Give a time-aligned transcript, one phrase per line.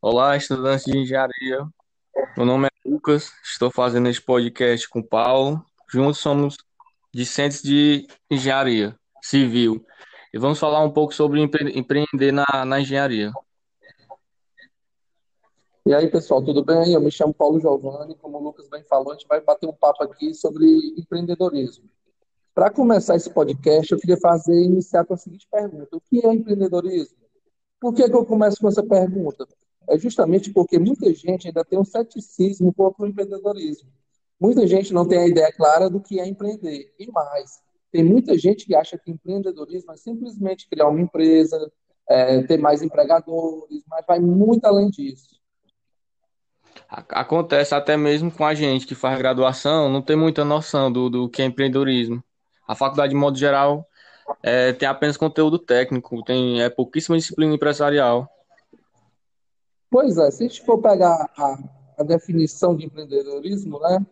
[0.00, 1.66] Olá, estudantes de engenharia.
[2.36, 5.64] Meu nome é Lucas, estou fazendo este podcast com o Paulo.
[5.90, 6.56] Juntos somos
[7.12, 9.84] discentes de engenharia civil
[10.32, 13.32] e vamos falar um pouco sobre empre- empreender na, na engenharia.
[15.84, 16.92] E aí, pessoal, tudo bem?
[16.92, 19.72] Eu me chamo Paulo Giovanni, como o Lucas bem falou, a gente vai bater um
[19.72, 20.64] papo aqui sobre
[20.96, 21.88] empreendedorismo.
[22.54, 26.32] Para começar esse podcast, eu queria fazer iniciar com a seguinte pergunta: o que é
[26.32, 27.16] empreendedorismo?
[27.80, 29.46] Por que que eu começo com essa pergunta?
[29.88, 33.90] É justamente porque muita gente ainda tem um ceticismo contra o empreendedorismo.
[34.38, 36.94] Muita gente não tem a ideia clara do que é empreender.
[36.98, 37.60] E mais,
[37.90, 41.72] tem muita gente que acha que empreendedorismo é simplesmente criar uma empresa,
[42.08, 45.38] é, ter mais empregadores, mas vai muito além disso.
[46.88, 51.28] Acontece até mesmo com a gente que faz graduação, não tem muita noção do, do
[51.28, 52.22] que é empreendedorismo.
[52.66, 53.86] A faculdade, de modo geral,
[54.42, 58.28] é, tem apenas conteúdo técnico, tem é, pouquíssima disciplina empresarial.
[59.90, 61.58] Pois é, se a gente for pegar a,
[61.98, 64.06] a definição de empreendedorismo, né,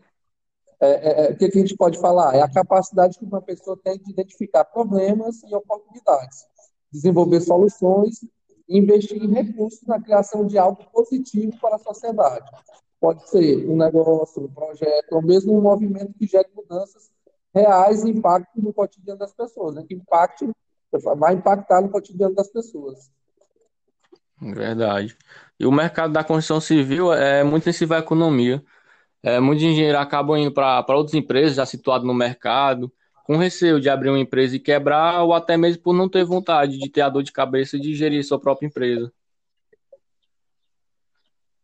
[0.80, 2.34] é, é, o que, que a gente pode falar?
[2.34, 6.46] É a capacidade que uma pessoa tem de identificar problemas e oportunidades,
[6.92, 8.22] desenvolver soluções
[8.68, 12.50] e investir em recursos na criação de algo positivo para a sociedade.
[13.00, 17.10] Pode ser um negócio, um projeto, ou mesmo um movimento que gere mudanças
[17.54, 19.84] reais e impacto no cotidiano das pessoas, né?
[19.86, 20.48] que impacte,
[21.16, 23.10] vai impactar no cotidiano das pessoas.
[24.40, 25.16] Verdade.
[25.58, 28.62] E o mercado da construção civil é muito sensível à economia.
[29.22, 32.92] É, muitos engenheiros acabam indo para outras empresas já situadas no mercado,
[33.24, 36.78] com receio de abrir uma empresa e quebrar, ou até mesmo por não ter vontade
[36.78, 39.12] de ter a dor de cabeça de gerir sua própria empresa.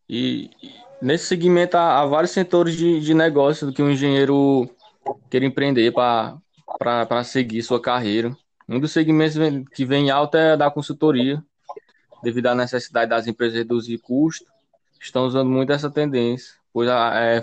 [0.09, 0.51] E
[1.01, 4.69] nesse segmento há, há vários setores de, de negócio que um engenheiro
[5.31, 8.37] quer empreender para seguir sua carreira.
[8.69, 9.37] Um dos segmentos
[9.75, 11.45] que vem em alta é da consultoria,
[12.23, 14.47] devido à necessidade das empresas reduzir custos,
[15.01, 17.43] estão usando muito essa tendência, pois a- é,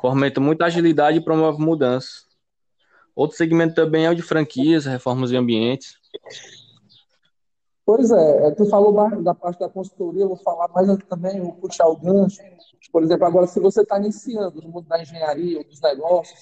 [0.00, 2.26] fomenta muita agilidade e promove mudanças.
[3.14, 5.96] Outro segmento também é o de franquias, reformas e ambientes.
[7.86, 11.52] Pois é, é, tu falou da parte da consultoria, eu vou falar mais também, vou
[11.52, 12.40] puxar o gancho.
[12.90, 16.38] Por exemplo, agora, se você está iniciando no mundo da engenharia ou dos negócios,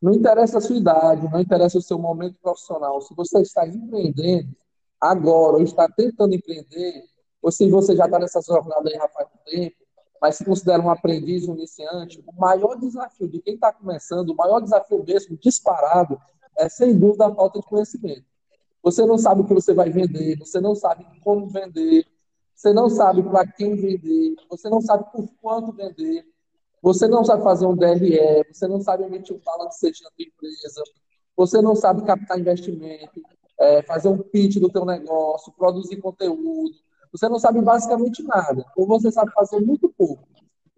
[0.00, 3.00] não interessa a sua idade, não interessa o seu momento profissional.
[3.00, 4.54] Se você está empreendendo
[5.00, 7.04] agora ou está tentando empreender,
[7.44, 9.76] ou se você já está nessa jornada aí há faz um tempo,
[10.18, 14.34] mas se considera um aprendiz, um iniciante, o maior desafio de quem está começando, o
[14.34, 16.18] maior desafio mesmo, disparado,
[16.56, 18.24] é sem dúvida a falta de conhecimento.
[18.82, 22.06] Você não sabe o que você vai vender, você não sabe como vender,
[22.54, 26.26] você não sabe para quem vender, você não sabe por quanto vender,
[26.80, 30.82] você não sabe fazer um DRE, você não sabe emitir um balancete na sua empresa,
[31.36, 33.20] você não sabe captar investimento,
[33.60, 36.83] é, fazer um pitch do teu negócio, produzir conteúdo,
[37.14, 40.26] você não sabe basicamente nada, ou você sabe fazer muito pouco.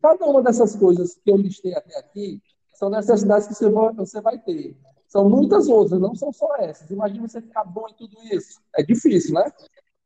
[0.03, 2.43] Cada uma dessas coisas que eu listei até aqui
[2.75, 4.77] são necessidades que você vai, ter.
[5.09, 6.91] São muitas outras, não são só essas.
[6.91, 8.61] Imagina você ficar bom em tudo isso.
[8.77, 9.51] É difícil, né?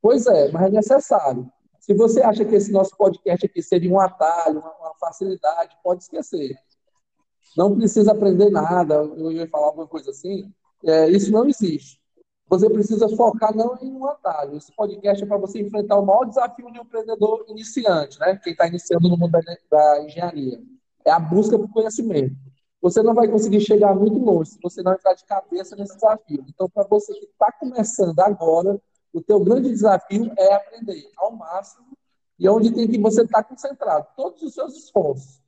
[0.00, 1.50] Pois é, mas é necessário.
[1.80, 6.54] Se você acha que esse nosso podcast aqui seria um atalho, uma facilidade, pode esquecer.
[7.56, 10.48] Não precisa aprender nada, eu ia falar alguma coisa assim.
[10.84, 12.00] É, isso não existe.
[12.50, 14.56] Você precisa focar não em um atalho.
[14.56, 18.37] Esse podcast é para você enfrentar o maior desafio de um empreendedor iniciante, né?
[18.43, 19.38] Quem está iniciando no mundo
[19.71, 20.61] da, engenharia.
[21.05, 22.34] É a busca por conhecimento.
[22.83, 26.44] Você não vai conseguir chegar muito longe se você não entrar de cabeça nesse desafio.
[26.49, 28.82] Então, para você que está começando agora,
[29.12, 31.87] o teu grande desafio é aprender ao máximo
[32.37, 35.41] e onde tem que você estar concentrado, todos os seus esforços,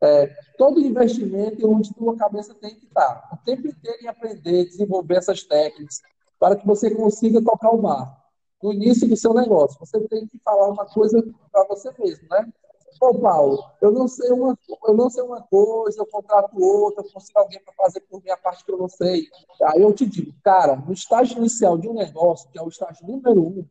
[0.00, 0.26] é,
[0.56, 5.16] todo investimento e onde tua cabeça tem que estar, o tempo inteiro em aprender, desenvolver
[5.16, 6.00] essas técnicas,
[6.44, 8.14] para que você consiga tocar o barco.
[8.62, 12.52] No início do seu negócio, você tem que falar uma coisa para você mesmo, né?
[13.00, 17.10] Ô, Paulo, eu não sei uma, eu não sei uma coisa, eu contrato outra, eu
[17.10, 19.26] consigo alguém para fazer por minha parte que eu não sei.
[19.62, 23.06] Aí eu te digo, cara, no estágio inicial de um negócio, que é o estágio
[23.06, 23.66] número um,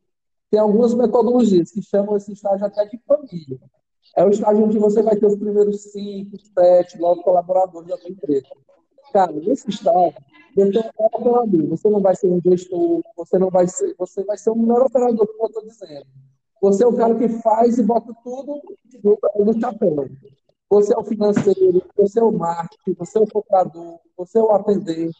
[0.49, 3.59] tem algumas metodologias que chamam esse estágio até de família.
[4.17, 8.09] É o estágio onde você vai ter os primeiros cinco, sete, nove colaboradores da sua
[8.09, 8.47] empresa.
[9.13, 10.15] Cara, nesse estágio,
[10.97, 14.55] operador, você não vai ser um gestor, você não vai ser, você vai ser o
[14.55, 16.05] melhor operador, como eu estou dizendo.
[16.61, 18.61] Você é o cara que faz e bota tudo
[19.03, 20.07] no, no chapéu.
[20.69, 24.51] Você é o financeiro, você é o marketing, você é o comprador, você é o
[24.51, 25.17] atendente.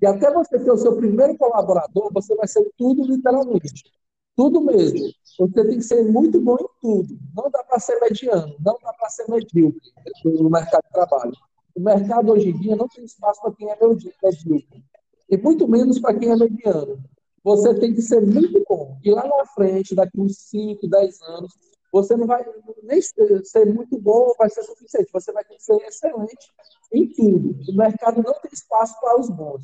[0.00, 3.84] E até você ter o seu primeiro colaborador, você vai ser tudo literalmente.
[4.34, 5.12] Tudo mesmo.
[5.38, 7.18] Você tem que ser muito bom em tudo.
[7.36, 9.80] Não dá para ser mediano, não dá para ser medíocre
[10.24, 11.32] no mercado de trabalho.
[11.74, 13.76] O mercado hoje em dia não tem espaço para quem é
[14.22, 14.84] medíocre.
[15.28, 16.98] E muito menos para quem é mediano.
[17.42, 18.98] Você tem que ser muito bom.
[19.02, 21.52] E lá na frente, daqui uns 5, 10 anos,
[21.92, 22.44] você não vai
[22.82, 26.52] nem ser muito bom vai ser suficiente, você vai ter que ser excelente
[26.92, 27.56] em tudo.
[27.68, 29.62] O mercado não tem espaço para os bons.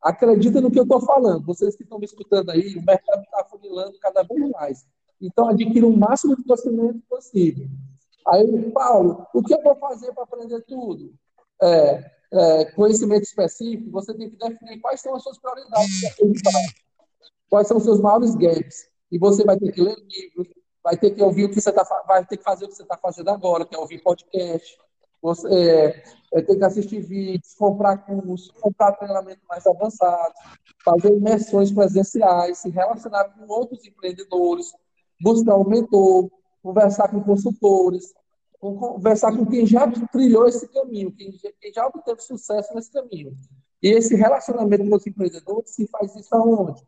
[0.00, 1.44] Acredita no que eu estou falando.
[1.44, 4.86] Vocês que estão me escutando aí, o mercado está funilando cada vez mais.
[5.20, 7.66] Então, adquira o máximo de conhecimento possível.
[8.26, 11.12] Aí, Paulo, o que eu vou fazer para aprender tudo?
[11.62, 16.02] É, é, conhecimento específico, você tem que definir quais são as suas prioridades
[17.48, 18.88] quais são os seus maiores gaps.
[19.10, 20.48] E você vai ter que ler livros,
[20.84, 22.82] vai ter que ouvir o que você está vai ter que fazer o que você
[22.82, 24.78] está fazendo agora, que é ouvir podcast,
[25.20, 26.02] você é,
[26.34, 30.34] é, tem que assistir vídeos, comprar cursos, comprar treinamento mais avançado,
[30.84, 34.72] fazer imersões presenciais, se relacionar com outros empreendedores,
[35.20, 36.30] buscar um mentor,
[36.62, 38.14] conversar com consultores,
[38.58, 43.32] conversar com quem já trilhou esse caminho, quem, quem já obteve sucesso nesse caminho.
[43.82, 46.82] E esse relacionamento com os empreendedores se faz isso aonde?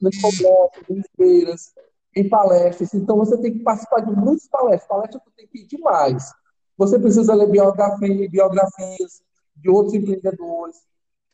[0.00, 1.74] Nos congressos, em feiras,
[2.16, 2.94] em palestras.
[2.94, 4.88] Então, você tem que participar de muitas palestras.
[4.88, 6.32] Palestras você tem que ir demais.
[6.78, 9.22] Você precisa ler biografia, biografias
[9.56, 10.76] de outros empreendedores.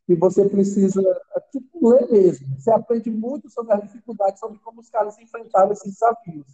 [0.09, 1.01] E você precisa
[1.53, 2.59] tipo, ler mesmo.
[2.59, 6.47] Você aprende muito sobre as dificuldades, sobre como os caras enfrentaram esses desafios.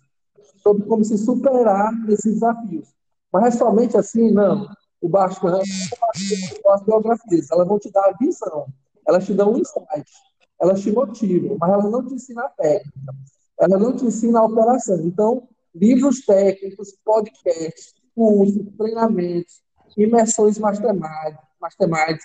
[0.63, 2.96] Sobre como se superar esses desafios.
[3.37, 4.67] Mas é somente assim, não.
[4.99, 5.71] O bastante
[6.69, 8.67] as biografias, elas vão te dar a visão,
[9.07, 10.11] elas te dão um insight,
[10.59, 13.15] elas te motivam, mas elas não te ensinam a técnica,
[13.61, 14.99] elas não te ensinam a operação.
[15.05, 19.61] Então, livros técnicos, podcasts, cursos, treinamentos,
[19.99, 22.25] imersões masterminds,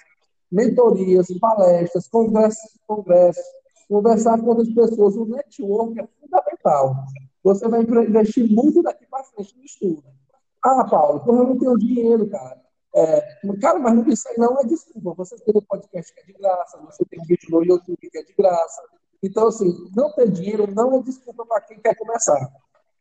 [0.49, 3.43] mentorias, palestras, congressos, congressos,
[3.89, 6.95] conversar com outras pessoas, o network é fundamental.
[7.43, 10.20] Você vai investir muito daqui para frente no estudo.
[10.63, 12.61] Ah, Paulo, eu não tenho dinheiro, cara.
[12.93, 13.21] É,
[13.61, 15.13] cara, mas não aí não é desculpa.
[15.15, 18.23] Você tem um podcast que é de graça, você tem vídeo no YouTube que é
[18.23, 18.81] de graça.
[19.23, 22.51] Então, assim, não ter dinheiro não é desculpa para quem quer começar.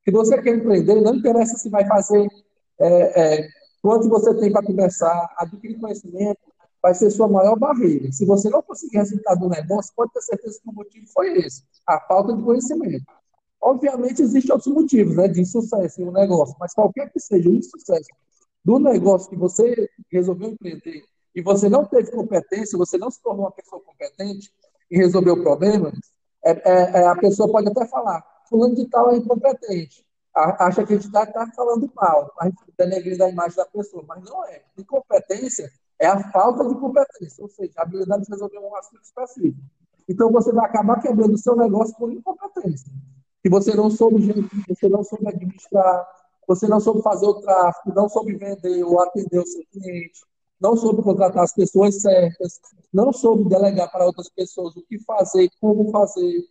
[0.04, 2.26] Se você quer empreender, não interessa se vai fazer
[2.78, 3.48] é, é,
[3.82, 6.40] quanto você tem para começar, adquirir conhecimento,
[6.82, 8.10] vai ser sua maior barreira.
[8.12, 11.62] Se você não conseguir resultado do negócio, pode ter certeza que o motivo foi esse,
[11.86, 13.04] a falta de conhecimento.
[13.62, 17.54] Obviamente, existem outros motivos né, de insucesso em um negócio, mas qualquer que seja o
[17.54, 18.08] insucesso
[18.64, 21.04] do negócio que você resolveu empreender
[21.34, 24.50] e você não teve competência, você não se tornou uma pessoa competente
[24.90, 25.92] em resolver o problema,
[26.44, 30.04] é, é, é a pessoa pode até falar, fulano de tal é incompetente,
[30.34, 34.04] acha que a gente está tá falando mal, a gente denegrindo a imagem da pessoa,
[34.06, 34.62] mas não é.
[34.78, 39.60] Incompetência é a falta de competência, ou seja, a habilidade de resolver um assunto específico.
[40.08, 42.90] Então você vai acabar quebrando o seu negócio por incompetência.
[43.42, 46.06] Que você não soube gerir, você não soube administrar,
[46.46, 50.20] você não soube fazer o tráfego, não soube vender ou atender o seu cliente,
[50.60, 52.60] não soube contratar as pessoas certas,
[52.92, 56.44] não soube delegar para outras pessoas o que fazer, como fazer,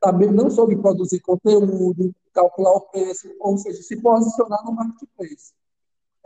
[0.00, 5.52] também não soube produzir conteúdo, calcular o preço, ou seja, se posicionar no marketplace.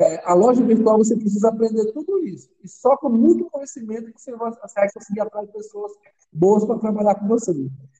[0.00, 2.48] É, a loja virtual você precisa aprender tudo isso.
[2.64, 4.50] E só com muito conhecimento que você vai,
[4.94, 5.92] conseguir atrair pessoas
[6.32, 7.52] boas para trabalhar com você.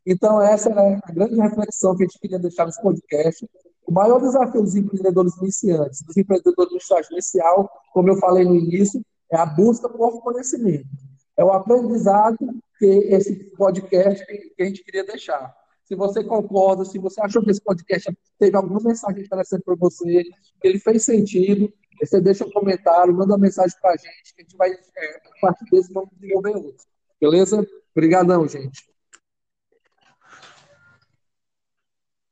[0.06, 3.46] Então, essa é a grande reflexão que a gente queria deixar nesse podcast.
[3.86, 8.56] O maior desafio dos empreendedores iniciantes, dos empreendedores no estágio inicial, como eu falei no
[8.56, 10.86] início, é a busca por conhecimento.
[11.36, 12.38] É o aprendizado
[12.78, 15.54] que esse podcast que a gente queria deixar
[15.90, 20.22] se você concorda, se você achou que esse podcast teve alguma mensagem interessante para você,
[20.62, 21.68] ele fez sentido,
[22.06, 25.16] você deixa um comentário, manda uma mensagem para a gente, que a gente vai, é,
[25.16, 26.86] a partir desse, vamos desenvolver outro.
[27.20, 27.66] Beleza?
[27.94, 28.89] Obrigadão, gente.